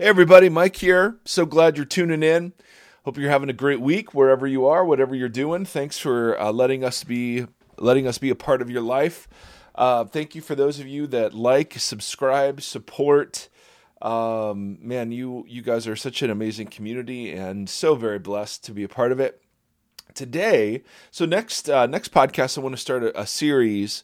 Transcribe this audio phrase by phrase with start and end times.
[0.00, 1.18] Hey, everybody, Mike here.
[1.26, 2.54] So glad you're tuning in.
[3.04, 5.66] Hope you're having a great week wherever you are, whatever you're doing.
[5.66, 7.44] Thanks for uh, letting us be
[7.76, 9.28] letting us be a part of your life.
[9.74, 13.50] Uh, thank you for those of you that like, subscribe, support.
[14.00, 18.72] Um, man, you you guys are such an amazing community, and so very blessed to
[18.72, 19.42] be a part of it.
[20.14, 24.02] Today, so next uh, next podcast, I want to start a, a series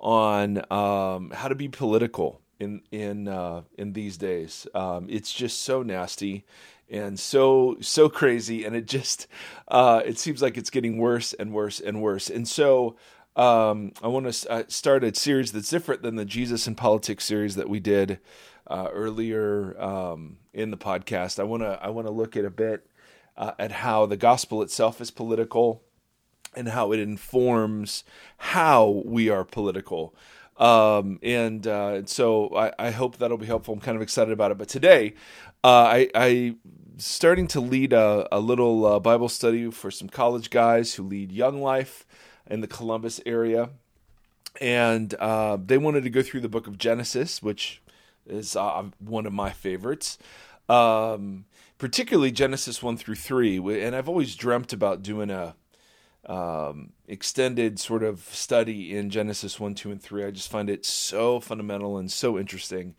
[0.00, 4.66] on um, how to be political in in uh, in these days.
[4.74, 6.44] Um, it's just so nasty
[6.88, 9.26] and so so crazy, and it just
[9.68, 12.30] uh, it seems like it's getting worse and worse and worse.
[12.30, 12.96] And so
[13.36, 17.24] um, I want to uh, start a series that's different than the Jesus and Politics
[17.24, 18.18] series that we did
[18.66, 21.38] uh, earlier um, in the podcast.
[21.38, 22.86] I want to I want to look at a bit
[23.36, 25.82] uh, at how the gospel itself is political
[26.54, 28.02] and how it informs
[28.38, 30.14] how we are political.
[30.58, 33.74] Um, and uh, so I, I, hope that'll be helpful.
[33.74, 34.56] I'm kind of excited about it.
[34.56, 35.12] But today,
[35.62, 36.56] uh, I, I
[36.96, 41.30] starting to lead a, a little uh, Bible study for some college guys who lead
[41.30, 42.06] Young Life
[42.46, 43.68] in the Columbus area,
[44.58, 47.82] and uh, they wanted to go through the Book of Genesis, which
[48.26, 50.16] is uh, one of my favorites.
[50.70, 51.44] Um,
[51.78, 53.82] particularly Genesis 1 through 3.
[53.82, 55.54] And I've always dreamt about doing a
[56.26, 60.24] um, extended sort of study in Genesis 1, 2, and 3.
[60.24, 62.94] I just find it so fundamental and so interesting.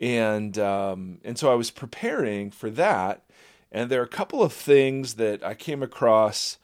[0.00, 3.22] And, um, and so I was preparing for that.
[3.70, 6.58] And there are a couple of things that I came across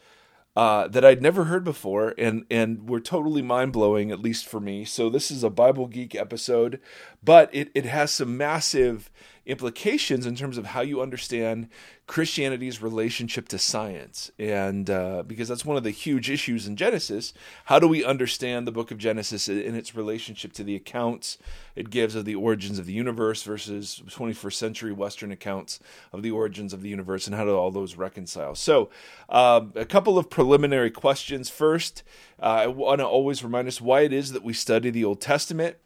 [0.56, 4.60] uh, that I'd never heard before and, and were totally mind blowing, at least for
[4.60, 4.84] me.
[4.84, 6.80] So this is a Bible Geek episode,
[7.22, 9.10] but it, it has some massive
[9.46, 11.68] implications in terms of how you understand
[12.06, 14.30] Christianity's relationship to science.
[14.38, 17.32] And uh, because that's one of the huge issues in Genesis,
[17.64, 21.36] how do we understand the book of Genesis in its relationship to the accounts
[21.74, 25.80] it gives of the origins of the universe versus 21st century Western accounts
[26.12, 28.54] of the origins of the universe, and how do all those reconcile?
[28.54, 28.90] So,
[29.28, 31.48] uh, a couple of preliminary questions.
[31.48, 32.02] First,
[32.40, 35.20] uh, I want to always remind us why it is that we study the Old
[35.20, 35.76] Testament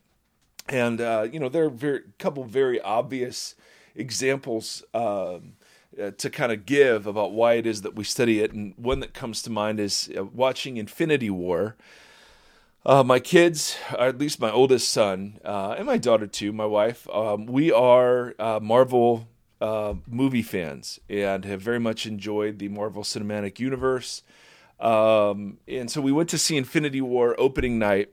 [0.69, 3.55] and uh, you know there are a couple very obvious
[3.95, 5.55] examples um,
[6.01, 9.01] uh, to kind of give about why it is that we study it, and one
[9.01, 11.77] that comes to mind is uh, watching Infinity War.
[12.87, 16.67] Uh, my kids, or at least my oldest son, uh, and my daughter too, my
[16.67, 19.29] wife, um, we are uh, Marvel
[20.07, 24.23] movie fans and have very much enjoyed the Marvel Cinematic Universe.
[24.79, 28.11] Um, and so we went to see Infinity War opening night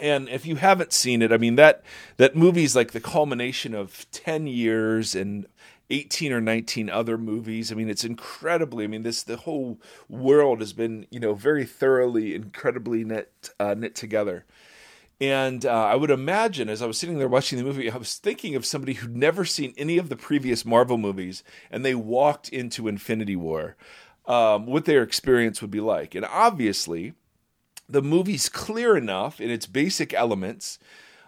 [0.00, 1.82] and if you haven't seen it, I mean that
[2.16, 5.46] that movie is like the culmination of ten years and
[5.90, 7.70] 18 or 19 other movies.
[7.70, 8.84] I mean, it's incredibly.
[8.84, 13.74] I mean, this the whole world has been you know very thoroughly, incredibly knit uh,
[13.76, 14.46] knit together.
[15.20, 18.16] And uh, I would imagine, as I was sitting there watching the movie, I was
[18.16, 22.48] thinking of somebody who'd never seen any of the previous Marvel movies, and they walked
[22.48, 23.76] into Infinity War,
[24.24, 26.14] um, what their experience would be like.
[26.14, 27.12] And obviously,
[27.90, 30.78] the movie's clear enough in its basic elements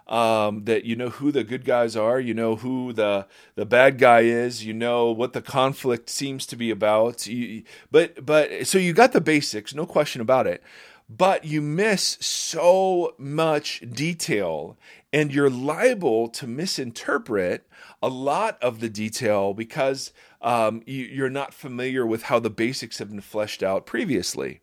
[0.07, 3.25] um, that you know who the good guys are, you know who the
[3.55, 7.25] the bad guy is, you know what the conflict seems to be about.
[7.25, 10.61] You, but but so you got the basics, no question about it.
[11.09, 14.77] But you miss so much detail,
[15.11, 17.67] and you're liable to misinterpret
[18.01, 22.99] a lot of the detail because um, you, are not familiar with how the basics
[22.99, 24.59] have been fleshed out previously.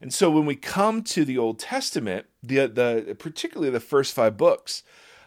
[0.00, 4.36] And so when we come to the Old Testament, the the particularly the first five
[4.36, 4.82] books,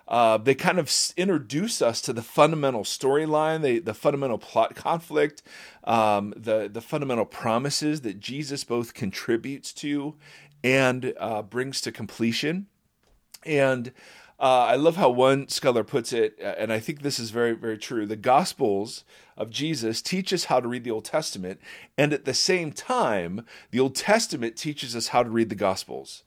[0.08, 5.42] uh, they kind of introduce us to the fundamental storyline, the, the fundamental plot conflict,
[5.84, 10.16] um, the the fundamental promises that Jesus both contributes to
[10.64, 12.68] and uh, brings to completion.
[13.44, 13.92] And
[14.41, 17.78] uh, I love how one scholar puts it, and I think this is very, very
[17.78, 18.07] true.
[18.07, 19.03] The Gospels
[19.38, 21.62] of Jesus teach us how to read the Old Testament,
[21.96, 26.24] and at the same time, the Old Testament teaches us how to read the Gospels.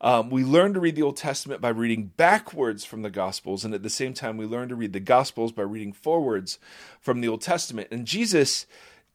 [0.00, 3.74] Um, we learn to read the Old Testament by reading backwards from the Gospels, and
[3.74, 6.60] at the same time, we learn to read the Gospels by reading forwards
[7.00, 7.88] from the Old Testament.
[7.90, 8.66] And Jesus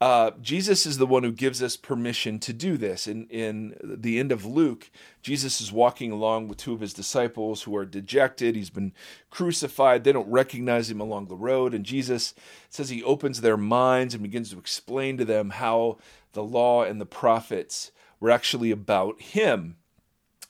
[0.02, 3.06] uh, Jesus is the one who gives us permission to do this.
[3.06, 4.90] In, in the end of Luke,
[5.22, 8.56] Jesus is walking along with two of his disciples who are dejected.
[8.56, 8.94] He's been
[9.30, 10.04] crucified.
[10.04, 11.76] They don't recognize him along the road.
[11.76, 12.34] And Jesus
[12.68, 16.00] says he opens their minds and begins to explain to them how
[16.34, 19.76] the law and the prophets were actually about him.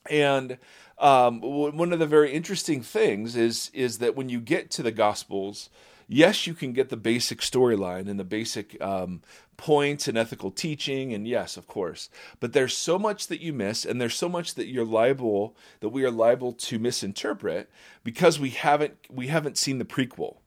[0.10, 0.60] And
[0.98, 4.92] um, one of the very interesting things is, is that when you get to the
[4.92, 5.70] Gospels,
[6.12, 9.22] yes, you can get the basic storyline and the basic um,
[9.58, 12.10] points and ethical teaching, and yes, of course.
[12.40, 15.90] But there's so much that you miss, and there's so much that you're liable that
[15.90, 17.70] we are liable to misinterpret
[18.04, 20.38] because we haven't we haven't seen the prequel.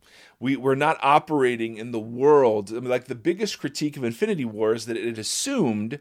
[0.40, 2.70] we, we're not operating in the world.
[2.70, 6.00] I mean, like the biggest critique of Infinity War is that it assumed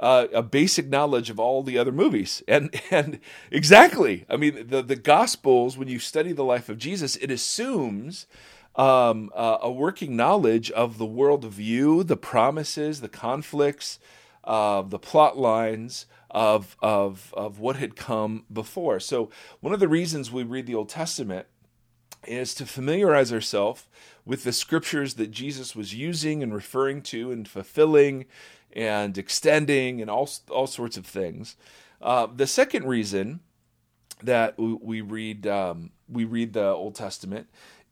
[0.00, 2.42] uh, a basic knowledge of all the other movies.
[2.48, 3.20] And and
[3.50, 8.26] exactly, I mean, the the Gospels, when you study the life of Jesus, it assumes
[8.76, 13.98] um, uh, a working knowledge of the world view, the promises, the conflicts,
[14.44, 19.00] uh, the plot lines of of of what had come before.
[19.00, 19.30] So
[19.60, 21.46] one of the reasons we read the Old Testament
[22.26, 23.86] is to familiarize ourselves
[24.24, 28.26] with the scriptures that Jesus was using and referring to and fulfilling
[28.72, 31.56] and extending and all all sorts of things.
[32.00, 33.40] Uh, the second reason
[34.22, 37.48] that we read um, we read the Old Testament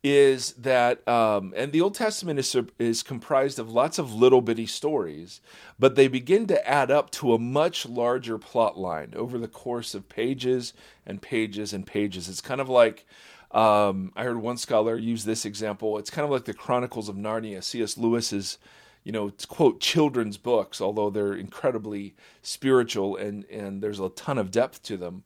[0.08, 4.67] is that um, and the Old Testament is is comprised of lots of little bitty
[4.67, 5.41] stories,
[5.81, 9.97] but they begin to add up to a much larger plot line over the course
[9.97, 10.73] of pages
[11.05, 12.29] and pages and pages.
[12.29, 13.05] It's kind of like
[13.50, 15.99] um, I heard one scholar use this example.
[15.99, 17.61] It's kind of like the Chronicles of Narnia.
[17.64, 17.99] C.S.
[17.99, 18.59] Lewis's
[19.02, 24.52] you know, quote children's books, although they're incredibly spiritual and and there's a ton of
[24.52, 25.25] depth to them.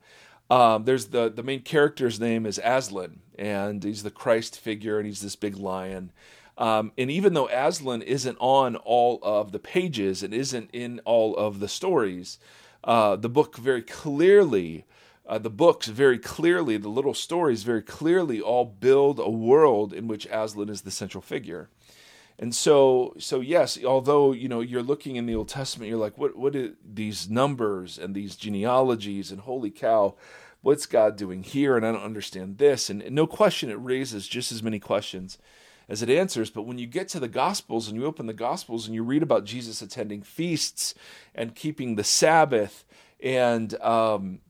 [0.50, 5.06] Um, there's the the main character's name is Aslan, and he's the Christ figure, and
[5.06, 6.12] he's this big lion.
[6.58, 11.35] Um, and even though Aslan isn't on all of the pages and isn't in all
[11.37, 12.38] of the stories,
[12.85, 14.85] uh, the book very clearly,
[15.26, 20.06] uh, the books very clearly, the little stories very clearly all build a world in
[20.06, 21.70] which Aslan is the central figure.
[22.41, 26.17] And so, so yes, although you know you're looking in the Old Testament, you're like,
[26.17, 30.15] what, what are these numbers and these genealogies and holy cow,
[30.63, 31.77] what's God doing here?
[31.77, 32.89] And I don't understand this.
[32.89, 35.37] And, and no question, it raises just as many questions
[35.87, 36.49] as it answers.
[36.49, 39.23] But when you get to the Gospels and you open the Gospels and you read
[39.23, 40.95] about Jesus attending feasts
[41.35, 42.87] and keeping the Sabbath
[43.23, 44.41] and um,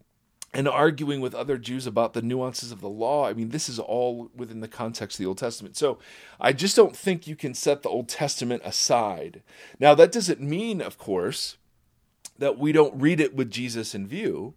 [0.52, 3.26] and arguing with other Jews about the nuances of the law.
[3.26, 5.76] I mean, this is all within the context of the Old Testament.
[5.76, 5.98] So
[6.40, 9.42] I just don't think you can set the Old Testament aside.
[9.78, 11.56] Now, that doesn't mean, of course,
[12.38, 14.54] that we don't read it with Jesus in view.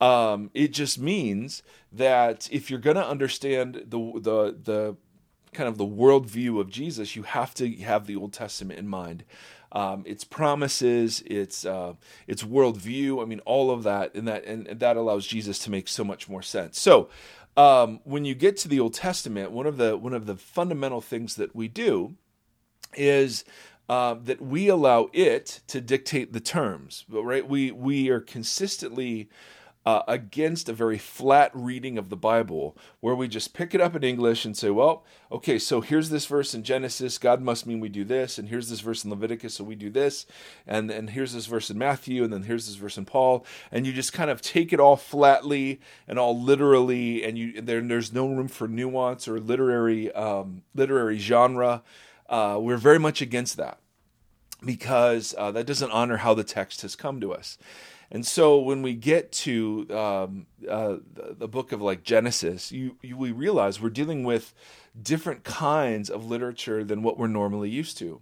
[0.00, 1.62] Um, it just means
[1.92, 4.96] that if you're going to understand the the the
[5.52, 9.24] kind of the worldview of Jesus, you have to have the Old Testament in mind
[9.76, 11.92] um, its promises, its uh,
[12.26, 13.22] its worldview.
[13.22, 16.02] I mean, all of that, and that and, and that allows Jesus to make so
[16.02, 16.80] much more sense.
[16.80, 17.10] So,
[17.58, 21.02] um, when you get to the Old Testament, one of the one of the fundamental
[21.02, 22.14] things that we do
[22.94, 23.44] is
[23.90, 27.04] uh, that we allow it to dictate the terms.
[27.10, 27.46] Right?
[27.46, 29.28] We we are consistently
[29.86, 33.94] uh, against a very flat reading of the Bible where we just pick it up
[33.94, 37.78] in English and say, well, okay, so here's this verse in Genesis, God must mean
[37.78, 40.26] we do this, and here's this verse in Leviticus, so we do this,
[40.66, 43.86] and, and here's this verse in Matthew, and then here's this verse in Paul, and
[43.86, 48.12] you just kind of take it all flatly and all literally, and you there, there's
[48.12, 51.84] no room for nuance or literary um, literary genre.
[52.28, 53.78] Uh, we're very much against that
[54.64, 57.56] because uh, that doesn't honor how the text has come to us.
[58.10, 63.16] And so when we get to um, uh, the, book of like Genesis, you, you,
[63.16, 64.54] we realize we're dealing with
[65.00, 68.20] different kinds of literature than what we're normally used to.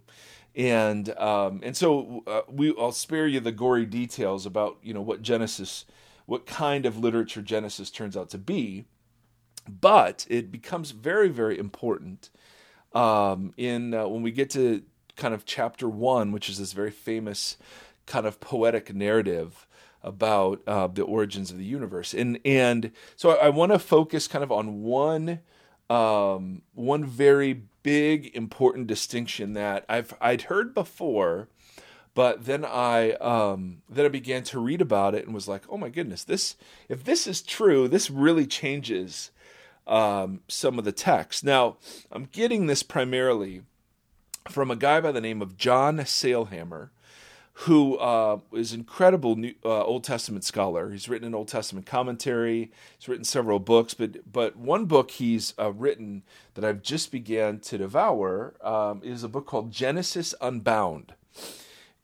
[0.55, 5.01] And um, and so uh, we I'll spare you the gory details about you know
[5.01, 5.83] what Genesis,
[6.25, 8.85] what kind of literature Genesis turns out to be,
[9.67, 12.29] but it becomes very very important
[12.93, 14.83] um, in uh, when we get to
[15.17, 17.57] kind of chapter one, which is this very famous
[18.05, 19.67] kind of poetic narrative
[20.05, 22.13] about uh, the origins of the universe.
[22.13, 25.39] And and so I, I want to focus kind of on one
[25.89, 31.49] um, one very big important distinction that I've I'd heard before,
[32.13, 35.77] but then I um, then I began to read about it and was like, oh
[35.77, 36.55] my goodness, this
[36.87, 39.31] if this is true, this really changes
[39.87, 41.43] um, some of the text.
[41.43, 41.77] Now
[42.11, 43.63] I'm getting this primarily
[44.49, 46.89] from a guy by the name of John Sailhamer
[47.59, 50.91] who uh, is incredible New, uh, Old Testament scholar.
[50.91, 52.71] He's written an Old Testament commentary.
[52.97, 56.23] He's written several books, but but one book he's uh, written
[56.55, 61.13] that I've just began to devour um, is a book called Genesis Unbound.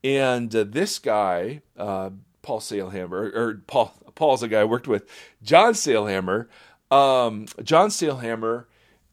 [0.04, 5.06] And uh, this guy, uh, Paul Sailhamer, or, Paul Paul's a guy I worked with,
[5.44, 6.48] John Sailhamer.
[6.90, 8.66] Um, John Sailhamer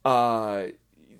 [0.04, 0.66] uh,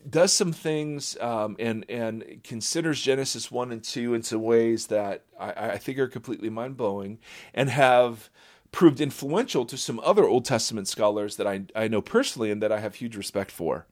[0.08, 5.24] does some things um, and and considers Genesis one and two in some ways that
[5.38, 7.18] I, I think are completely mind blowing
[7.54, 8.30] and have
[8.70, 12.72] proved influential to some other Old Testament scholars that I I know personally and that
[12.72, 13.86] I have huge respect for.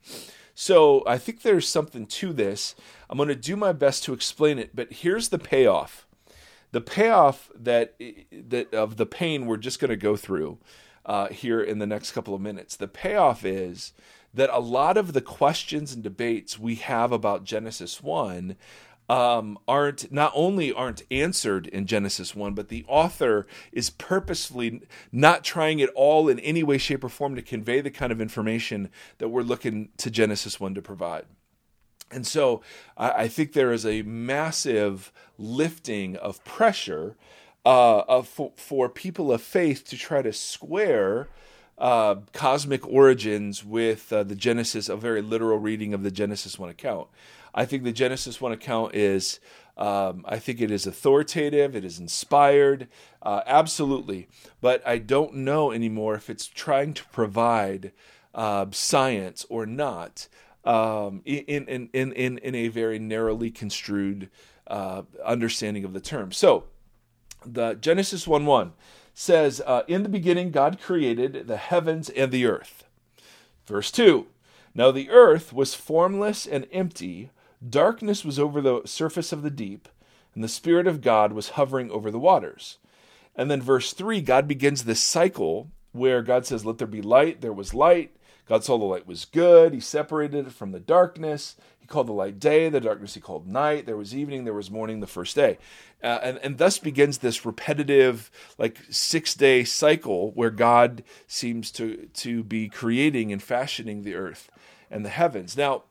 [0.54, 2.74] So I think there's something to this.
[3.10, 6.06] I'm going to do my best to explain it, but here's the payoff.
[6.72, 7.94] The payoff that
[8.30, 10.58] that of the pain we're just going to go through
[11.04, 12.76] uh, here in the next couple of minutes.
[12.76, 13.92] The payoff is
[14.36, 18.56] that a lot of the questions and debates we have about Genesis 1
[19.08, 25.44] um, aren't not only aren't answered in Genesis 1, but the author is purposefully not
[25.44, 28.90] trying at all in any way, shape, or form to convey the kind of information
[29.18, 31.24] that we're looking to Genesis 1 to provide.
[32.10, 32.62] And so
[32.96, 37.16] I, I think there is a massive lifting of pressure
[37.64, 41.28] uh, of, for, for, people of faith to try to square
[41.78, 46.70] uh, cosmic origins with uh, the Genesis, a very literal reading of the Genesis 1
[46.70, 47.08] account.
[47.54, 49.40] I think the Genesis 1 account is,
[49.76, 52.88] um, I think it is authoritative, it is inspired,
[53.22, 54.28] uh, absolutely.
[54.60, 57.92] But I don't know anymore if it's trying to provide
[58.34, 60.28] uh, science or not
[60.64, 64.30] um, in, in, in, in, in a very narrowly construed
[64.66, 66.32] uh, understanding of the term.
[66.32, 66.64] So,
[67.44, 68.72] the Genesis 1 1
[69.18, 72.84] says, uh, In the beginning, God created the heavens and the earth.
[73.66, 74.26] Verse 2
[74.74, 77.30] Now the earth was formless and empty,
[77.66, 79.88] darkness was over the surface of the deep,
[80.34, 82.76] and the Spirit of God was hovering over the waters.
[83.34, 87.40] And then verse 3, God begins this cycle where God says, Let there be light.
[87.40, 88.14] There was light.
[88.48, 89.74] God saw the light was good.
[89.74, 91.56] He separated it from the darkness.
[91.78, 93.86] He called the light day, the darkness he called night.
[93.86, 95.58] There was evening, there was morning the first day.
[96.02, 102.08] Uh, and, and thus begins this repetitive, like six day cycle where God seems to,
[102.14, 104.50] to be creating and fashioning the earth
[104.90, 105.56] and the heavens.
[105.56, 105.84] Now,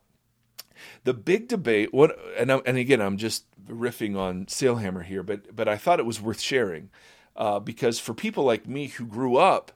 [1.03, 5.67] the big debate, what, and, and again, I'm just riffing on Sailhamer here, but, but
[5.67, 6.89] I thought it was worth sharing
[7.35, 9.71] uh, because for people like me who grew up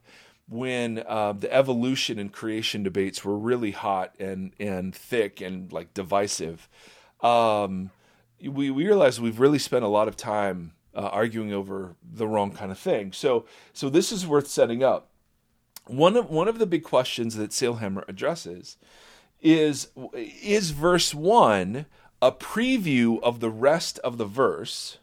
[0.49, 5.93] when uh, the evolution and creation debates were really hot and and thick and like
[5.93, 6.67] divisive,
[7.21, 7.91] um,
[8.41, 12.51] we, we realized we've really spent a lot of time uh, arguing over the wrong
[12.51, 13.11] kind of thing.
[13.11, 15.09] So so this is worth setting up.
[15.85, 18.77] One of one of the big questions that Sailhamer addresses
[19.41, 21.85] is is verse one
[22.21, 24.97] a preview of the rest of the verse,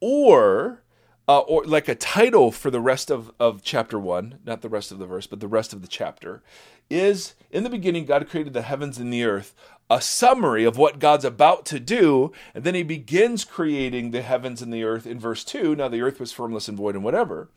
[0.00, 0.82] or
[1.30, 4.90] uh, or like a title for the rest of, of chapter one, not the rest
[4.90, 6.42] of the verse, but the rest of the chapter,
[6.90, 9.54] is in the beginning, God created the heavens and the earth,
[9.88, 12.32] a summary of what God's about to do.
[12.52, 15.76] And then he begins creating the heavens and the earth in verse two.
[15.76, 17.48] Now the earth was formless and void and whatever.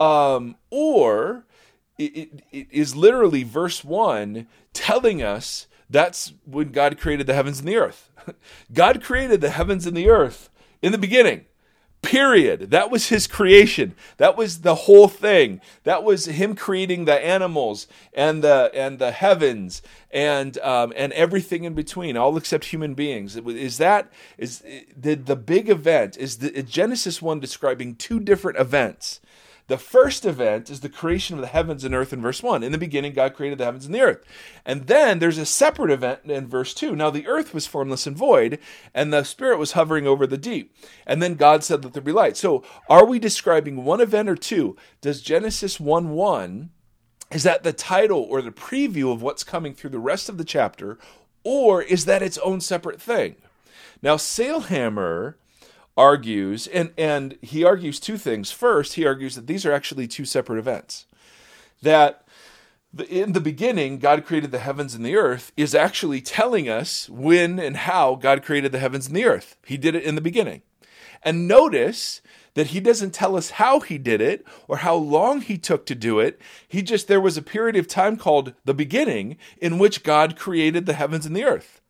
[0.00, 1.44] Um, or
[1.98, 7.58] it, it, it is literally verse one telling us that's when God created the heavens
[7.58, 8.10] and the earth.
[8.72, 10.48] God created the heavens and the earth
[10.80, 11.44] in the beginning.
[12.04, 12.70] Period.
[12.70, 13.94] That was his creation.
[14.18, 15.60] That was the whole thing.
[15.84, 21.64] That was him creating the animals and the and the heavens and um, and everything
[21.64, 23.36] in between, all except human beings.
[23.36, 24.62] Is that is
[24.96, 26.16] the the big event?
[26.16, 29.20] Is the Genesis one describing two different events?
[29.66, 32.62] The first event is the creation of the heavens and earth in verse 1.
[32.62, 34.22] In the beginning, God created the heavens and the earth.
[34.66, 36.94] And then there's a separate event in verse 2.
[36.94, 38.58] Now the earth was formless and void,
[38.92, 40.76] and the Spirit was hovering over the deep.
[41.06, 42.36] And then God said, Let there be light.
[42.36, 44.76] So are we describing one event or two?
[45.00, 46.70] Does Genesis 1 1,
[47.30, 50.44] is that the title or the preview of what's coming through the rest of the
[50.44, 50.98] chapter,
[51.42, 53.36] or is that its own separate thing?
[54.02, 55.36] Now, Sailhamer
[55.96, 58.50] argues, and, and he argues two things.
[58.50, 61.06] First, he argues that these are actually two separate events.
[61.82, 62.26] That
[63.08, 67.58] in the beginning, God created the heavens and the earth is actually telling us when
[67.58, 69.56] and how God created the heavens and the earth.
[69.66, 70.62] He did it in the beginning.
[71.22, 72.20] And notice
[72.54, 75.94] that he doesn't tell us how he did it or how long he took to
[75.94, 76.40] do it.
[76.68, 80.86] He just, there was a period of time called the beginning in which God created
[80.86, 81.80] the heavens and the earth.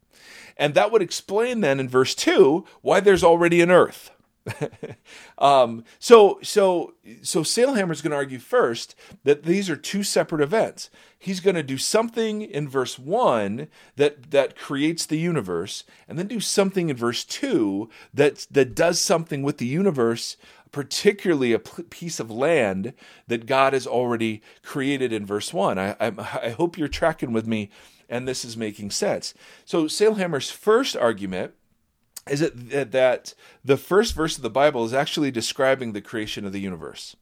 [0.56, 4.10] And that would explain then in verse 2 why there's already an earth.
[5.38, 8.94] um, so so so Sailhamer is going to argue first
[9.24, 10.90] that these are two separate events.
[11.18, 16.26] He's going to do something in verse one that that creates the universe, and then
[16.26, 20.36] do something in verse two that that does something with the universe,
[20.72, 22.92] particularly a piece of land
[23.26, 25.78] that God has already created in verse one.
[25.78, 27.70] I I, I hope you're tracking with me
[28.08, 29.34] and this is making sense.
[29.64, 31.52] So Sailhamer's first argument
[32.28, 33.34] is that, that
[33.64, 37.16] the first verse of the Bible is actually describing the creation of the universe,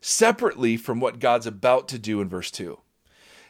[0.00, 2.80] separately from what God's about to do in verse two.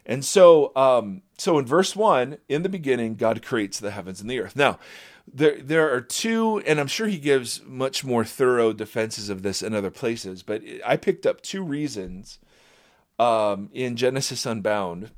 [0.04, 4.28] And so, um, so in verse one, in the beginning, God creates the heavens and
[4.28, 4.56] the earth.
[4.56, 4.78] Now,
[5.32, 9.62] there there are two, and I'm sure he gives much more thorough defenses of this
[9.62, 12.40] in other places, but I picked up two reasons
[13.20, 15.10] um, in Genesis Unbound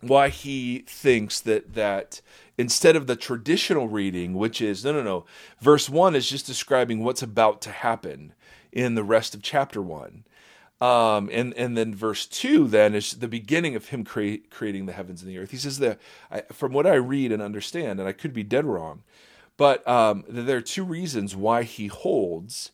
[0.00, 2.20] why he thinks that that
[2.56, 5.24] instead of the traditional reading, which is no, no, no,
[5.60, 8.32] verse one is just describing what's about to happen
[8.72, 10.24] in the rest of chapter one.
[10.80, 14.92] Um, and and then verse two then is the beginning of him cre- creating the
[14.92, 15.50] heavens and the earth.
[15.50, 15.98] He says that
[16.30, 19.02] I, from what I read and understand, and I could be dead wrong,
[19.56, 22.70] but um, there are two reasons why he holds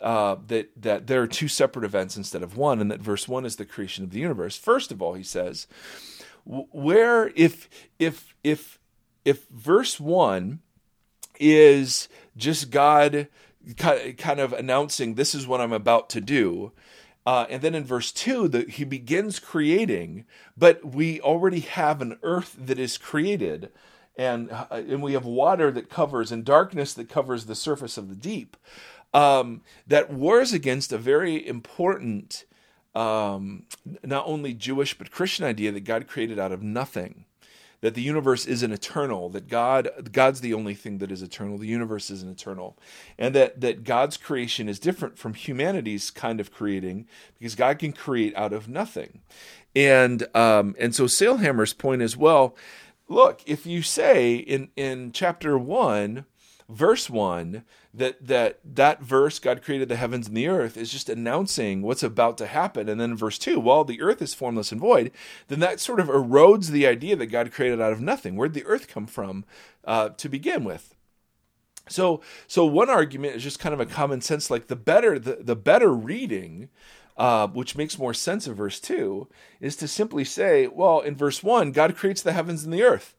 [0.00, 3.44] uh, that that there are two separate events instead of one, and that verse one
[3.44, 4.56] is the creation of the universe.
[4.56, 5.66] First of all, he says,
[6.44, 7.68] where if
[7.98, 8.78] if if
[9.24, 10.60] if verse one
[11.38, 13.28] is just God
[13.76, 16.72] kind of announcing this is what I'm about to do.
[17.24, 20.24] Uh, and then in verse 2, the, he begins creating,
[20.56, 23.70] but we already have an earth that is created,
[24.16, 28.08] and, uh, and we have water that covers and darkness that covers the surface of
[28.08, 28.56] the deep.
[29.14, 32.44] Um, that wars against a very important,
[32.94, 33.64] um,
[34.04, 37.24] not only Jewish but Christian idea that God created out of nothing
[37.82, 41.66] that the universe isn't eternal, that God God's the only thing that is eternal, the
[41.66, 42.78] universe isn't eternal,
[43.18, 47.06] and that that God's creation is different from humanity's kind of creating
[47.38, 49.20] because God can create out of nothing,
[49.74, 52.56] and um, and so Sailhamer's point is well,
[53.08, 56.24] look if you say in in chapter one
[56.68, 61.08] verse 1 that that that verse god created the heavens and the earth is just
[61.08, 62.88] announcing what's about to happen.
[62.88, 65.10] And then verse 2 while the earth is formless and void
[65.48, 68.36] then that sort of erodes the idea that god created out of nothing.
[68.36, 69.44] Where'd the earth come from
[69.84, 70.94] uh, to begin with?
[71.88, 75.38] So so one argument is just kind of a common sense like the better the,
[75.40, 76.70] the better reading
[77.18, 79.28] uh, which makes more sense of verse 2
[79.60, 83.14] is to simply say well in verse 1 god creates the heavens and the earth.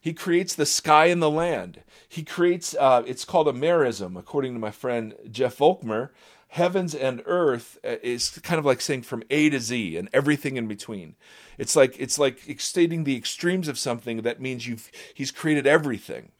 [0.00, 1.82] He creates the sky and the land.
[2.16, 6.08] He creates, uh, it's called a merism, according to my friend Jeff Volkmer.
[6.48, 10.56] Heavens and earth uh, is kind of like saying from A to Z and everything
[10.56, 11.16] in between.
[11.58, 14.22] It's like it's like stating the extremes of something.
[14.22, 16.32] That means you've he's created everything.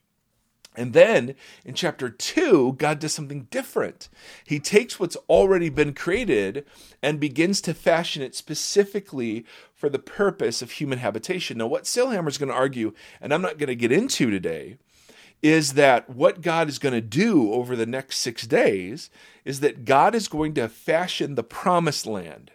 [0.75, 4.09] And then in chapter two, God does something different.
[4.47, 6.65] He takes what's already been created
[7.03, 11.59] and begins to fashion it specifically for the purpose of human habitation.
[11.59, 14.79] Now, what Sailhamer is going to argue, and I'm not going to get into today,
[15.43, 19.11] is that what God is going to do over the next six days
[19.45, 22.51] is that God is going to fashion the promised land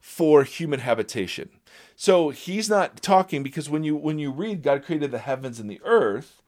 [0.00, 1.50] for human habitation.
[1.94, 5.70] So he's not talking because when you when you read God created the heavens and
[5.70, 6.42] the earth,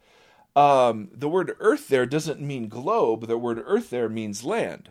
[0.56, 3.26] um, the word earth there doesn't mean globe.
[3.26, 4.90] The word earth there means land.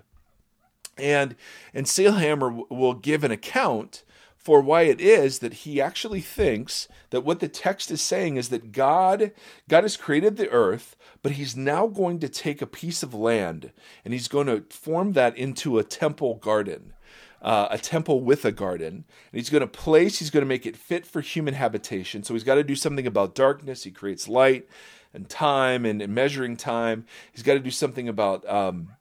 [0.98, 1.36] And
[1.74, 4.04] and Sailhamer will give an account
[4.44, 8.50] for why it is that he actually thinks that what the text is saying is
[8.50, 9.32] that God
[9.70, 13.72] God has created the earth, but he's now going to take a piece of land
[14.04, 16.94] and he's going to form that into a temple garden.
[17.42, 19.04] Uh, a temple with a garden.
[19.32, 22.24] And he's going to place, he's going to make it fit for human habitation.
[22.24, 23.84] So he's got to do something about darkness.
[23.84, 24.66] He creates light
[25.14, 27.06] and time and, and measuring time.
[27.34, 28.94] He's got to do something about um,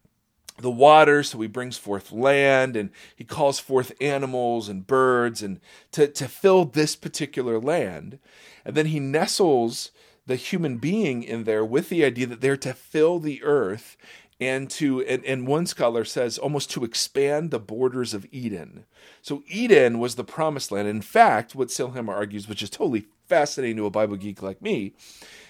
[0.63, 5.61] the water, so he brings forth land and he calls forth animals and birds and
[5.93, 8.19] to, to fill this particular land.
[8.65, 9.91] And then he nestles
[10.27, 13.97] the human being in there with the idea that they're to fill the earth
[14.41, 18.85] and to and, and one scholar says almost to expand the borders of Eden.
[19.21, 20.89] So Eden was the promised land.
[20.89, 24.95] In fact, what Sailhamer argues, which is totally fascinating to a Bible geek like me,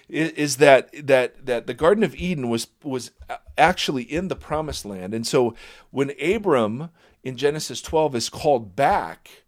[0.08, 3.12] is that that that the Garden of Eden was was
[3.56, 5.54] actually in the Promised Land, and so
[5.90, 6.90] when Abram
[7.22, 9.42] in Genesis 12 is called back,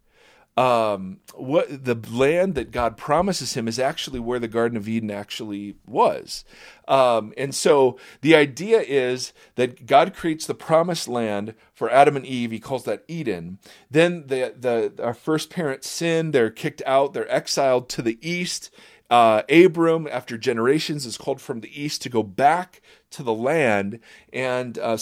[0.56, 5.10] um, what the land that God promises him is actually where the Garden of Eden
[5.10, 6.44] actually was,
[6.86, 12.24] um, and so the idea is that God creates the Promised Land for Adam and
[12.24, 12.52] Eve.
[12.52, 13.58] He calls that Eden.
[13.90, 18.70] Then the the our first parents sin; they're kicked out, they're exiled to the east
[19.14, 24.00] uh, Abram, after generations, is called from the east to go back to the land.
[24.32, 24.96] And uh,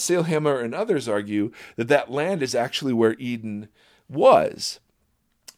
[0.60, 3.68] and others argue that that land is actually where Eden
[4.10, 4.80] was.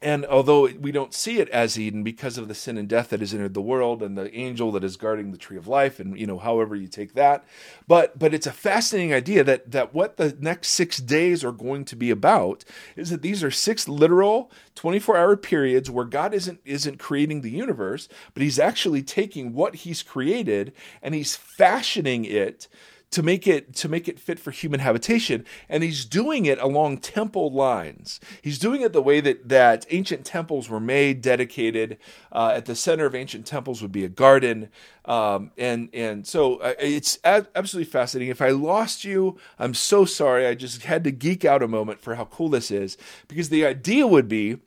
[0.03, 3.21] And although we don't see it as Eden because of the sin and death that
[3.21, 6.19] has entered the world and the angel that is guarding the tree of life and
[6.19, 7.45] you know however you take that,
[7.89, 11.87] but but it's a fascinating idea that that what the next 6 days are going
[11.87, 12.65] to be about
[12.97, 18.09] is that these are six literal 24-hour periods where God isn't isn't creating the universe,
[18.35, 22.69] but he's actually taking what he's created and he's fashioning it
[23.15, 25.45] to make it to make it fit for human habitation.
[25.69, 28.19] And he's doing it along temple lines.
[28.43, 31.99] He's doing it the way that that ancient temples were made dedicated
[32.33, 34.69] uh, at the center of ancient temples would be a garden.
[35.05, 38.31] Um, and and so uh, it's absolutely fascinating.
[38.31, 40.45] If i lost you i'm so sorry.
[40.49, 42.97] I just had to geek out a moment for how cool this is.
[43.29, 44.59] Because the idea would be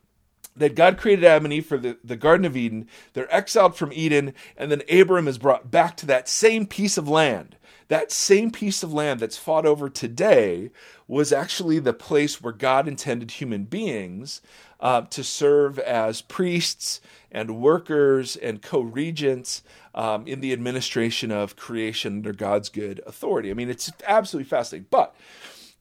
[0.56, 2.88] that God created Adam and Eve for the, the Garden of Eden.
[3.14, 7.10] They're exiled from Eden, and then Abram is brought back to that same piece of
[7.10, 7.57] land
[7.88, 10.72] that same piece of land that's fought over today
[11.08, 14.42] was actually the place where God intended human beings
[14.80, 17.00] uh, to serve as priests
[17.32, 19.64] and workers and co regents
[19.96, 23.50] um, in the administration of creation under God's good authority.
[23.50, 24.88] I mean, it's absolutely fascinating.
[24.90, 25.16] But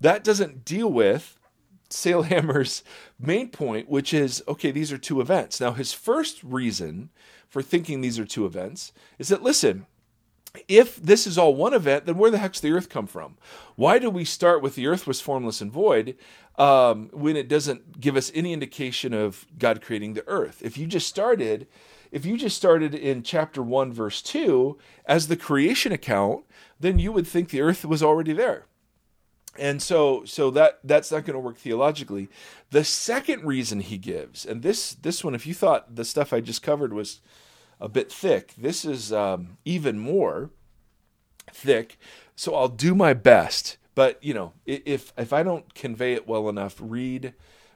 [0.01, 1.39] that doesn't deal with
[1.91, 2.83] Sailhamer's
[3.19, 5.61] main point, which is okay, these are two events.
[5.61, 7.11] Now, his first reason
[7.49, 9.87] for thinking these are two events is that, listen,
[10.69, 13.37] if this is all one event, then where the heck's the earth come from?
[13.75, 16.17] Why do we start with the earth was formless and void
[16.57, 20.61] um, when it doesn't give us any indication of God creating the earth?
[20.63, 21.67] If you just started,
[22.11, 26.45] if you just started in chapter 1, verse 2 as the creation account,
[26.79, 28.67] then you would think the earth was already there.
[29.59, 32.29] And so so that that's not going to work theologically.
[32.71, 36.41] The second reason he gives, and this this one, if you thought the stuff I
[36.41, 37.21] just covered was
[37.81, 38.55] a bit thick.
[38.57, 40.51] This is um, even more
[41.53, 41.99] thick.
[42.35, 43.79] So I'll do my best.
[43.95, 47.35] But you know, if if I don't convey it well enough, read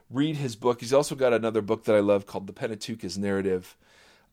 [0.09, 0.81] read his book.
[0.81, 3.75] He's also got another book that I love called The Pentateuch is Narrative.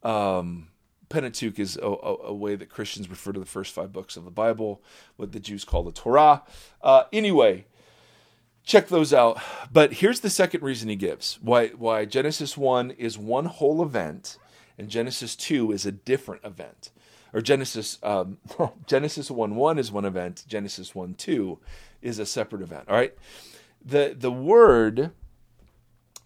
[0.03, 0.69] Um,
[1.09, 4.25] Pentateuch is a, a, a, way that Christians refer to the first five books of
[4.25, 4.83] the Bible,
[5.17, 6.43] what the Jews call the Torah.
[6.83, 7.65] Uh, anyway,
[8.65, 9.41] check those out.
[9.73, 14.37] But here's the second reason he gives why why Genesis one is one whole event
[14.79, 16.91] and Genesis 2 is a different event.
[17.35, 18.39] Or Genesis um,
[18.87, 21.59] Genesis 1 1 is one event, Genesis 1 2
[22.01, 22.89] is a separate event.
[22.89, 23.15] All right.
[23.85, 25.11] The the word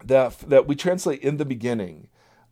[0.03, 2.07] that that we translate in the beginning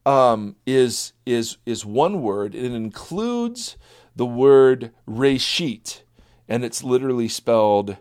[0.05, 2.55] um, is is is one word.
[2.55, 3.77] It includes
[4.15, 6.01] the word reshit,
[6.47, 7.97] and it's literally spelled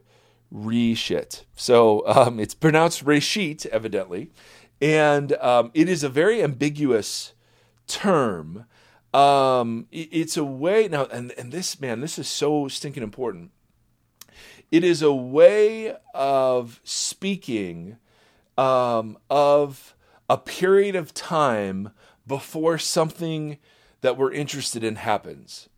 [0.53, 1.45] reshit.
[1.55, 4.31] So um, it's pronounced reshit, evidently,
[4.81, 7.35] and um, it is a very ambiguous
[7.91, 8.65] term.
[9.13, 13.51] Um, it's a way now, and, and this man, this is so stinking important.
[14.71, 17.97] It is a way of speaking
[18.57, 19.97] um, of
[20.29, 21.91] a period of time
[22.25, 23.59] before something
[24.01, 25.69] that we're interested in happens.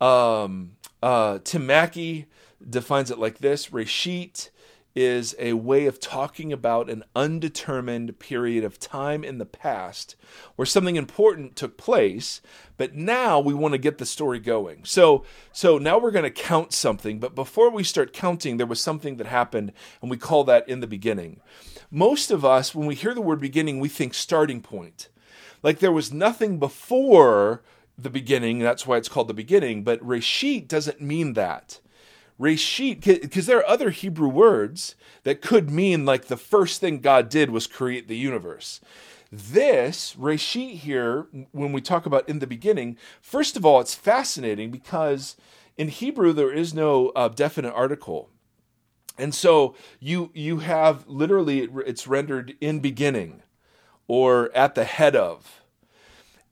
[0.00, 2.26] Um, uh, Tim Mackie
[2.68, 4.50] defines it like this: Reshit
[4.94, 10.16] is a way of talking about an undetermined period of time in the past
[10.56, 12.40] where something important took place
[12.76, 14.84] but now we want to get the story going.
[14.84, 18.80] So so now we're going to count something but before we start counting there was
[18.80, 21.40] something that happened and we call that in the beginning.
[21.90, 25.08] Most of us when we hear the word beginning we think starting point.
[25.62, 27.62] Like there was nothing before
[27.96, 31.80] the beginning that's why it's called the beginning but reshit doesn't mean that
[32.42, 37.28] Reshit, because there are other Hebrew words that could mean like the first thing God
[37.28, 38.80] did was create the universe.
[39.30, 44.72] This, Reshit here, when we talk about in the beginning, first of all, it's fascinating
[44.72, 45.36] because
[45.76, 48.28] in Hebrew there is no uh, definite article.
[49.16, 53.42] And so you you have literally it's rendered in beginning
[54.08, 55.62] or at the head of.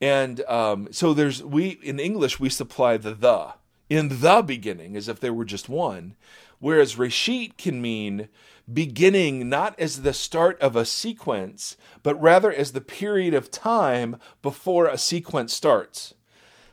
[0.00, 3.55] And um, so there's we in English we supply the the
[3.90, 6.14] in the beginning, as if there were just one.
[6.61, 8.29] Whereas Reshit can mean
[8.72, 14.16] beginning not as the start of a sequence, but rather as the period of time
[14.42, 16.14] before a sequence starts.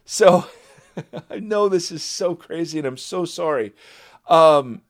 [0.06, 0.46] So
[1.30, 3.74] I know this is so crazy and I'm so sorry.
[4.28, 4.82] Um,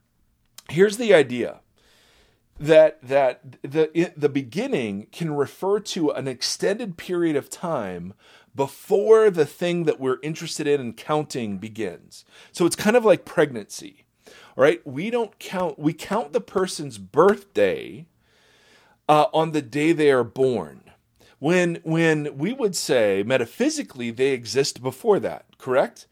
[0.70, 1.62] here's the idea
[2.60, 8.14] that that the the beginning can refer to an extended period of time
[8.58, 12.26] before the thing that we're interested in and counting begins.
[12.52, 14.04] So it's kind of like pregnancy.
[14.58, 18.08] All right, we don't count we count the person's birthday
[19.08, 20.82] uh, on the day they are born.
[21.40, 26.08] When when we would say metaphysically they exist before that, correct?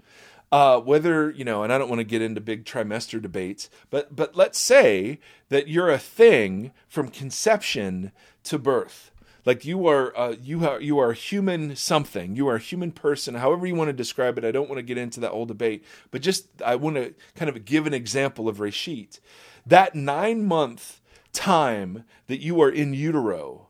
[0.52, 4.16] Uh, whether you know, and I don't want to get into big trimester debates, but
[4.16, 8.12] but let's say that you're a thing from conception
[8.44, 9.12] to birth
[9.46, 12.36] like you are uh, you are you are human something.
[12.36, 13.36] You are a human person.
[13.36, 15.84] However you want to describe it i don't want to get into that whole debate
[16.12, 19.20] but just i want to kind of give an example of reshit
[19.66, 21.02] that nine month
[21.34, 23.68] time that you are in utero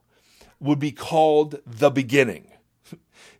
[0.60, 2.52] would be called the beginning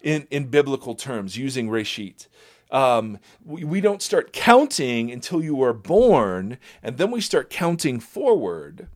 [0.01, 2.27] in in biblical terms using reshit
[2.69, 8.01] um, we, we don't start counting until you are born and then we start counting
[8.01, 8.89] forward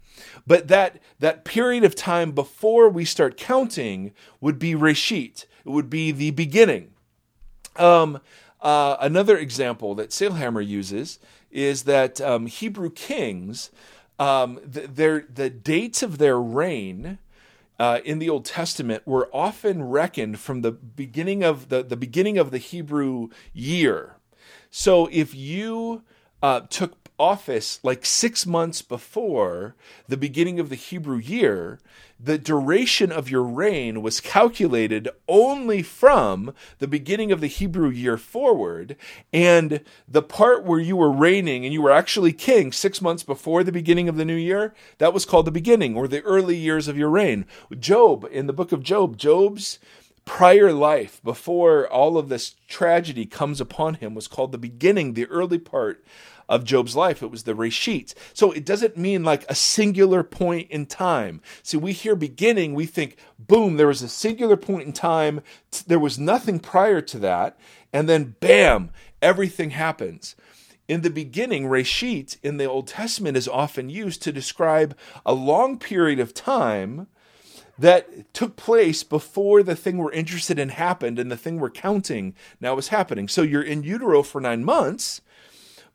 [0.47, 5.47] but that that period of time before we start counting would be reshit.
[5.65, 6.93] It would be the beginning.
[7.77, 8.21] Um,
[8.61, 11.19] uh, another example that Sailhamer uses
[11.51, 13.71] is that um, Hebrew kings,
[14.19, 17.19] um, th- their the dates of their reign
[17.79, 22.37] uh, in the Old Testament were often reckoned from the beginning of the, the beginning
[22.37, 24.17] of the Hebrew year.
[24.71, 26.03] So if you
[26.43, 29.77] uh, took office like six months before
[30.09, 31.79] the beginning of the Hebrew year,
[32.19, 38.17] the duration of your reign was calculated only from the beginning of the Hebrew year
[38.17, 38.97] forward.
[39.33, 43.65] And the part where you were reigning and you were actually king six months before
[43.65, 46.89] the beginning of the new year, that was called the beginning or the early years
[46.89, 47.47] of your reign.
[47.79, 49.79] Job, in the book of Job, Job's
[50.25, 55.27] prior life before all of this tragedy comes upon him was called the beginning, the
[55.27, 56.05] early part
[56.49, 57.23] of Job's life.
[57.23, 58.13] It was the Reshit.
[58.35, 61.41] So it doesn't mean like a singular point in time.
[61.63, 65.43] See, we hear beginning, we think, boom, there was a singular point in time.
[65.87, 67.59] There was nothing prior to that.
[67.93, 68.91] And then bam,
[69.23, 70.35] everything happens.
[70.89, 75.79] In the beginning, Reshit in the Old Testament is often used to describe a long
[75.79, 77.07] period of time
[77.81, 82.35] that took place before the thing we're interested in happened and the thing we're counting
[82.61, 83.27] now is happening.
[83.27, 85.23] So you're in utero for nine months,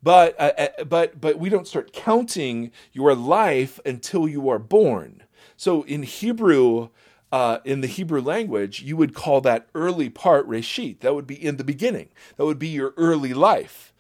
[0.02, 5.24] but uh, uh, but but we don't start counting your life until you are born.
[5.58, 6.90] So in Hebrew,
[7.32, 11.02] uh, in the Hebrew language, you would call that early part reshit.
[11.02, 12.10] That would be in the beginning.
[12.38, 13.94] That would be your early life,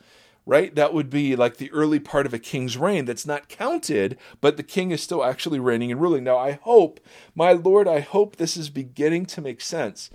[0.45, 0.75] right?
[0.75, 4.58] That would be like the early part of a king's reign that's not counted, but
[4.58, 6.23] the king is still actually reigning and ruling.
[6.23, 6.99] Now, I hope,
[7.34, 10.10] my Lord, I hope this is beginning to make sense.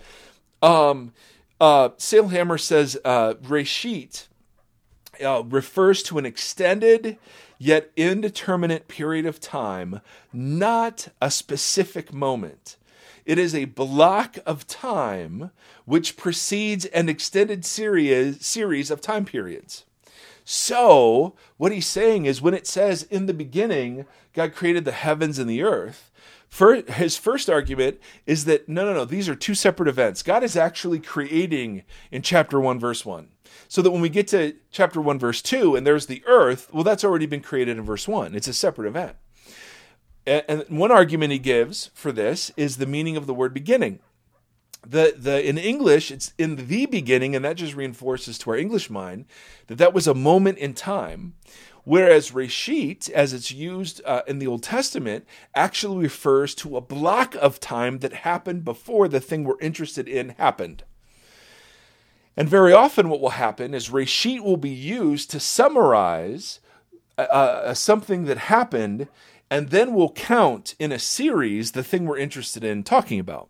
[0.62, 1.12] Um,
[1.60, 4.28] uh, Sailhamer says uh, reshit
[5.24, 7.18] uh, refers to an extended
[7.58, 10.00] yet indeterminate period of time,
[10.32, 12.76] not a specific moment.
[13.26, 15.50] It is a block of time
[15.84, 19.84] which precedes an extended series, series of time periods.
[20.52, 25.38] So, what he's saying is when it says in the beginning, God created the heavens
[25.38, 26.10] and the earth,
[26.48, 30.24] for his first argument is that no, no, no, these are two separate events.
[30.24, 33.28] God is actually creating in chapter 1, verse 1.
[33.68, 36.82] So that when we get to chapter 1, verse 2, and there's the earth, well,
[36.82, 38.34] that's already been created in verse 1.
[38.34, 39.14] It's a separate event.
[40.26, 44.00] And one argument he gives for this is the meaning of the word beginning.
[44.86, 48.88] The, the in English, it's in the beginning, and that just reinforces to our English
[48.88, 49.26] mind
[49.66, 51.34] that that was a moment in time.
[51.84, 57.34] Whereas reshit, as it's used uh, in the Old Testament, actually refers to a block
[57.34, 60.84] of time that happened before the thing we're interested in happened.
[62.36, 66.60] And very often, what will happen is reshit will be used to summarize
[67.18, 69.08] uh, uh, something that happened,
[69.50, 73.49] and then we'll count in a series the thing we're interested in talking about.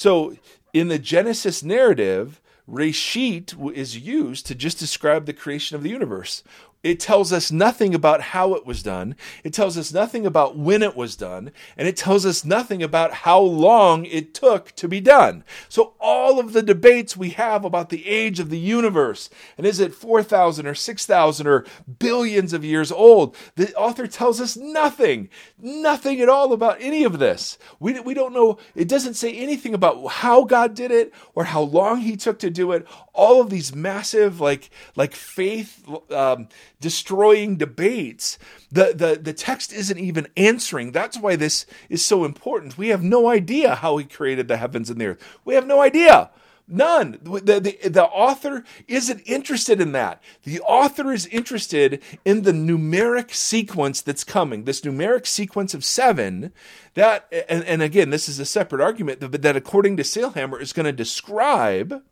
[0.00, 0.34] So,
[0.72, 6.42] in the Genesis narrative, reshit is used to just describe the creation of the universe,
[6.82, 9.14] it tells us nothing about how it was done.
[9.44, 11.52] It tells us nothing about when it was done.
[11.76, 15.44] And it tells us nothing about how long it took to be done.
[15.68, 19.78] So, all of the debates we have about the age of the universe and is
[19.78, 21.66] it 4,000 or 6,000 or
[21.98, 27.18] billions of years old, the author tells us nothing, nothing at all about any of
[27.18, 27.58] this.
[27.78, 31.60] We, we don't know, it doesn't say anything about how God did it or how
[31.60, 32.86] long he took to do it.
[33.12, 36.48] All of these massive, like, like faith, um,
[36.80, 38.38] destroying debates.
[38.72, 40.92] The, the, the text isn't even answering.
[40.92, 42.78] That's why this is so important.
[42.78, 45.38] We have no idea how he created the heavens and the earth.
[45.44, 46.30] We have no idea.
[46.72, 47.18] None.
[47.22, 50.22] The, the, the, author isn't interested in that.
[50.44, 56.52] The author is interested in the numeric sequence that's coming, this numeric sequence of seven.
[56.94, 60.72] That, and, and again, this is a separate argument, that, that according to Sailhamer is
[60.72, 62.04] going to describe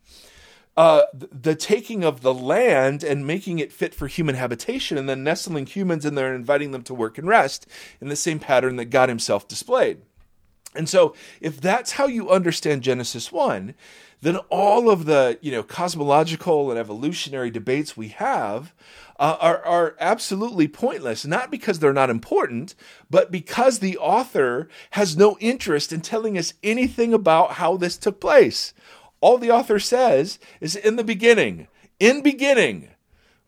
[0.79, 5.25] uh, the taking of the land and making it fit for human habitation, and then
[5.25, 7.67] nestling humans in there and inviting them to work and rest
[8.01, 10.03] in the same pattern that God Himself displayed.
[10.77, 13.75] And so, if that's how you understand Genesis 1,
[14.21, 18.73] then all of the you know cosmological and evolutionary debates we have
[19.19, 22.77] uh, are, are absolutely pointless, not because they're not important,
[23.11, 28.21] but because the author has no interest in telling us anything about how this took
[28.21, 28.73] place
[29.21, 32.91] all the author says is in the beginning, in beginning,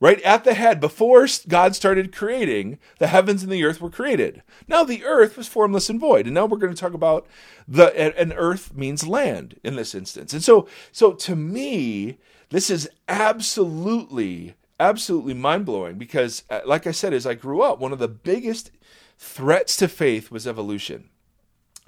[0.01, 4.43] right at the head, before God started creating, the heavens and the earth were created.
[4.67, 6.27] Now the earth was formless and void.
[6.27, 7.27] And now we're going to talk about
[7.69, 10.33] the and earth means land in this instance.
[10.33, 17.13] And so so to me, this is absolutely absolutely mind-blowing because uh, like I said
[17.13, 18.71] as I grew up, one of the biggest
[19.19, 21.11] threats to faith was evolution.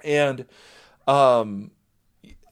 [0.03, 0.45] And
[1.07, 1.71] um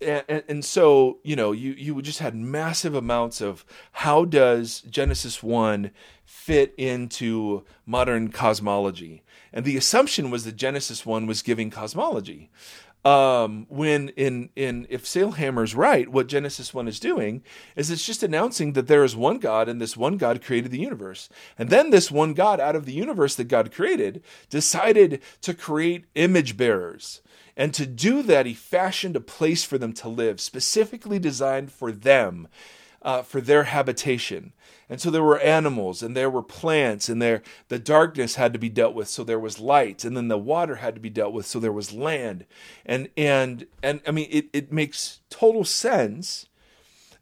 [0.01, 5.43] and, and, so you know you you just had massive amounts of how does Genesis
[5.43, 5.91] one
[6.25, 12.49] fit into modern cosmology, and the assumption was that Genesis one was giving cosmology.
[13.03, 17.43] um, when in in if Sailhamer's right, what Genesis one is doing
[17.75, 20.79] is it's just announcing that there is one God and this one God created the
[20.79, 25.53] universe, and then this one God out of the universe that God created decided to
[25.53, 27.21] create image bearers.
[27.55, 31.91] And to do that, he fashioned a place for them to live, specifically designed for
[31.91, 32.47] them,
[33.01, 34.53] uh, for their habitation.
[34.89, 38.59] And so there were animals and there were plants and there the darkness had to
[38.59, 41.31] be dealt with so there was light and then the water had to be dealt
[41.31, 42.45] with so there was land.
[42.85, 46.47] And and and I mean it, it makes total sense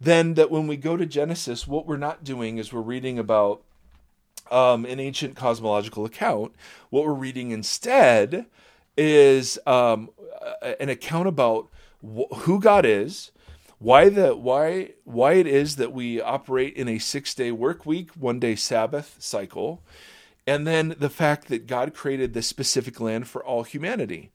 [0.01, 3.61] then that when we go to Genesis, what we're not doing is we're reading about
[4.49, 6.53] um, an ancient cosmological account.
[6.89, 8.45] What we're reading instead
[8.97, 10.09] is um,
[10.79, 11.69] an account about
[12.03, 13.31] wh- who God is,
[13.79, 18.11] why the why why it is that we operate in a six day work week,
[18.11, 19.81] one day Sabbath cycle,
[20.45, 24.31] and then the fact that God created this specific land for all humanity.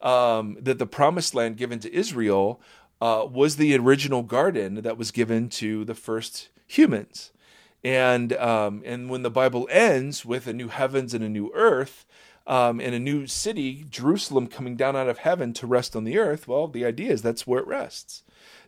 [0.00, 2.60] Um, that the promised land given to Israel
[3.00, 7.30] uh, was the original garden that was given to the first humans.
[7.84, 12.04] And um, and when the Bible ends with a new heavens and a new earth,
[12.46, 16.18] um, and a new city, Jerusalem, coming down out of heaven to rest on the
[16.18, 18.22] earth, well, the idea is that's where it rests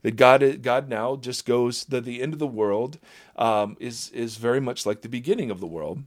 [0.05, 2.99] that God God now just goes that the end of the world
[3.37, 6.05] um, is is very much like the beginning of the world,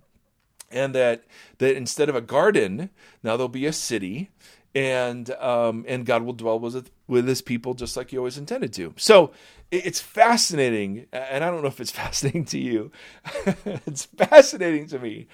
[0.72, 1.24] and that
[1.58, 2.92] that instead of a garden
[3.24, 4.30] now there'll be a city,
[4.76, 8.72] and um, and God will dwell with with His people just like He always intended
[8.74, 8.94] to.
[8.98, 9.32] So
[9.72, 12.92] it's fascinating, and I don't know if it's fascinating to you.
[13.66, 15.28] it's fascinating to me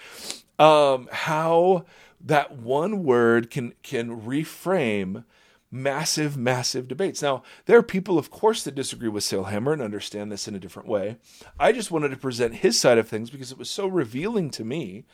[0.57, 1.83] um, how
[2.23, 5.25] that one word can can reframe
[5.73, 7.21] massive, massive debates.
[7.21, 10.59] Now, there are people, of course, that disagree with Sailhamer and understand this in a
[10.59, 11.17] different way.
[11.59, 14.63] I just wanted to present his side of things because it was so revealing to
[14.63, 15.05] me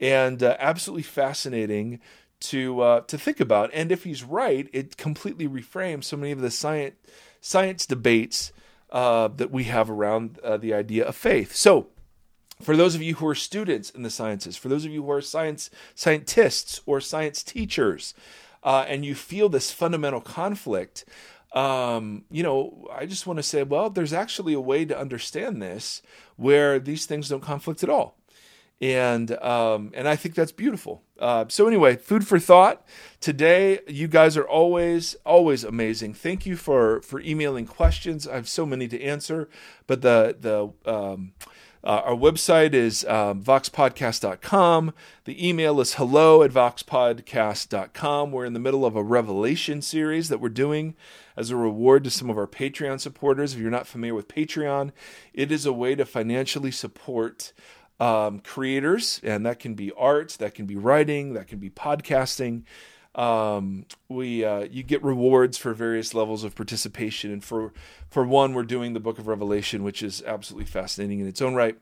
[0.00, 2.00] and uh, absolutely fascinating
[2.38, 3.70] to uh, to think about.
[3.72, 6.96] And if he's right, it completely reframes so many of the science
[7.40, 8.52] science debates
[8.90, 11.54] uh, that we have around uh, the idea of faith.
[11.54, 11.88] So.
[12.60, 15.10] For those of you who are students in the sciences, for those of you who
[15.10, 18.14] are science scientists or science teachers,
[18.62, 21.04] uh, and you feel this fundamental conflict,
[21.52, 25.62] um, you know, I just want to say, well, there's actually a way to understand
[25.62, 26.02] this
[26.36, 28.16] where these things don't conflict at all.
[28.78, 31.02] And um, and I think that's beautiful.
[31.18, 32.86] Uh, so anyway, food for thought
[33.20, 33.80] today.
[33.88, 36.12] You guys are always always amazing.
[36.12, 38.28] Thank you for for emailing questions.
[38.28, 39.48] I have so many to answer,
[39.86, 41.32] but the the um,
[41.86, 44.92] uh, our website is um, voxpodcast.com.
[45.24, 48.32] The email is hello at voxpodcast.com.
[48.32, 50.96] We're in the middle of a revelation series that we're doing
[51.36, 53.54] as a reward to some of our Patreon supporters.
[53.54, 54.90] If you're not familiar with Patreon,
[55.32, 57.52] it is a way to financially support
[58.00, 62.64] um, creators, and that can be art, that can be writing, that can be podcasting.
[63.16, 67.72] Um, we uh, you get rewards for various levels of participation, and for
[68.10, 71.54] for one, we're doing the Book of Revelation, which is absolutely fascinating in its own
[71.54, 71.78] right.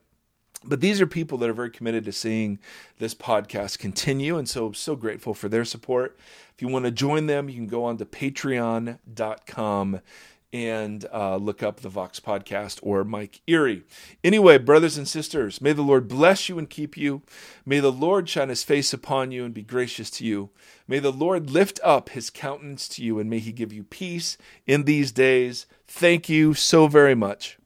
[0.67, 2.61] But these are people that are very committed to seeing
[2.99, 6.17] this podcast continue, and so so grateful for their support.
[6.55, 10.01] If you want to join them, you can go on to patreon.com
[10.55, 13.83] and uh, look up the Vox podcast or Mike Erre.
[14.23, 17.23] Anyway, brothers and sisters, may the Lord bless you and keep you.
[17.67, 20.51] May the Lord shine his face upon you and be gracious to you.
[20.87, 24.39] May the Lord lift up his countenance to you and may he give you peace
[24.65, 25.67] in these days.
[25.89, 27.59] Thank you so very much.